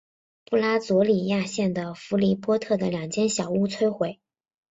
[0.45, 4.19] 布拉佐里亚县的弗里波特的两间小屋摧毁。